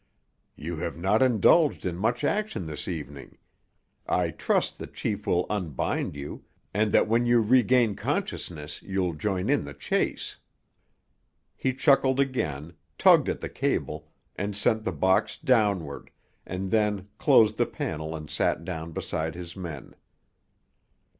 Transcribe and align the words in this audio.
"You 0.55 0.77
have 0.77 0.97
not 0.97 1.21
indulged 1.21 1.85
in 1.85 1.95
much 1.95 2.23
action 2.23 2.65
this 2.65 2.87
evening. 2.87 3.37
I 4.07 4.31
trust 4.31 4.79
the 4.79 4.87
chief 4.87 5.27
will 5.27 5.45
unbind 5.47 6.15
you, 6.15 6.43
and 6.73 6.91
that 6.91 7.07
when 7.07 7.27
you 7.27 7.39
regain 7.39 7.93
consciousness 7.95 8.81
you'll 8.81 9.13
join 9.13 9.47
in 9.47 9.63
the 9.63 9.75
chase." 9.75 10.37
He 11.55 11.71
chuckled 11.75 12.19
again, 12.19 12.73
tugged 12.97 13.29
at 13.29 13.41
the 13.41 13.49
cable, 13.49 14.09
and 14.35 14.55
sent 14.55 14.83
the 14.85 14.91
box 14.91 15.37
downward, 15.37 16.09
and 16.47 16.71
then 16.71 17.09
closed 17.19 17.57
the 17.57 17.67
panel 17.67 18.15
and 18.15 18.27
sat 18.27 18.65
down 18.65 18.93
beside 18.93 19.35
his 19.35 19.55
men. 19.55 19.93